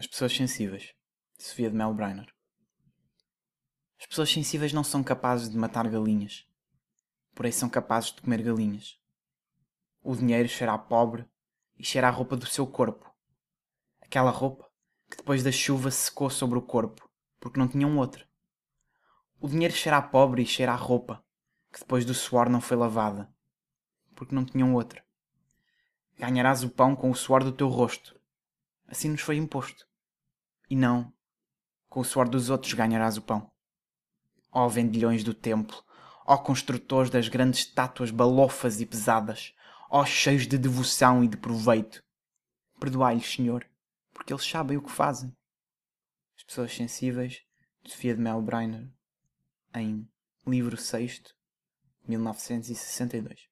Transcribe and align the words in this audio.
As 0.00 0.06
pessoas 0.06 0.34
sensíveis, 0.34 0.94
Sofia 1.38 1.68
de 1.68 1.76
Mel. 1.76 1.94
As 3.98 4.06
pessoas 4.06 4.32
sensíveis 4.32 4.72
não 4.72 4.82
são 4.82 5.04
capazes 5.04 5.50
de 5.50 5.58
matar 5.58 5.86
galinhas, 5.90 6.48
porém 7.34 7.52
são 7.52 7.68
capazes 7.68 8.10
de 8.10 8.22
comer 8.22 8.42
galinhas. 8.42 8.98
O 10.02 10.16
dinheiro 10.16 10.48
cheira 10.48 10.72
a 10.72 10.78
pobre 10.78 11.28
e 11.76 11.84
cheira 11.84 12.08
a 12.08 12.10
roupa 12.10 12.34
do 12.34 12.46
seu 12.46 12.66
corpo. 12.66 13.14
Aquela 14.00 14.30
roupa 14.30 14.70
que 15.10 15.18
depois 15.18 15.42
da 15.42 15.52
chuva 15.52 15.90
secou 15.90 16.30
sobre 16.30 16.58
o 16.58 16.62
corpo, 16.62 17.06
porque 17.38 17.60
não 17.60 17.68
tinham 17.68 17.98
outra. 17.98 18.26
O 19.38 19.48
dinheiro 19.48 19.74
cheira 19.74 19.98
a 19.98 20.02
pobre 20.02 20.40
e 20.40 20.46
cheira 20.46 20.72
a 20.72 20.76
roupa 20.76 21.22
que 21.70 21.80
depois 21.80 22.06
do 22.06 22.14
suor 22.14 22.48
não 22.48 22.62
foi 22.62 22.78
lavada, 22.78 23.30
porque 24.14 24.34
não 24.34 24.46
tinham 24.46 24.74
outra. 24.74 25.04
Ganharás 26.18 26.64
o 26.64 26.70
pão 26.70 26.96
com 26.96 27.10
o 27.10 27.14
suor 27.14 27.44
do 27.44 27.52
teu 27.52 27.68
rosto. 27.68 28.18
Assim 28.88 29.10
nos 29.10 29.20
foi 29.20 29.36
imposto. 29.36 29.89
E 30.70 30.76
não, 30.76 31.12
com 31.88 31.98
o 31.98 32.04
suor 32.04 32.28
dos 32.28 32.48
outros 32.48 32.72
ganharás 32.72 33.16
o 33.16 33.22
pão. 33.22 33.50
Ó 34.52 34.68
vendilhões 34.68 35.24
do 35.24 35.34
templo, 35.34 35.82
ó 36.24 36.38
construtores 36.38 37.10
das 37.10 37.26
grandes 37.26 37.60
estátuas 37.60 38.12
balofas 38.12 38.80
e 38.80 38.86
pesadas, 38.86 39.52
ó 39.90 40.04
cheios 40.04 40.46
de 40.46 40.56
devoção 40.56 41.24
e 41.24 41.28
de 41.28 41.36
proveito. 41.36 42.04
Perdoai-lhes, 42.78 43.34
Senhor, 43.34 43.68
porque 44.14 44.32
eles 44.32 44.48
sabem 44.48 44.76
o 44.76 44.82
que 44.82 44.92
fazem. 44.92 45.36
As 46.36 46.44
pessoas 46.44 46.72
sensíveis, 46.72 47.42
Sofia 47.84 48.14
de 48.14 48.20
Mel 48.20 48.40
Brainer, 48.40 48.88
em 49.74 50.08
livro 50.46 50.76
6, 50.76 51.22
1962. 52.06 53.48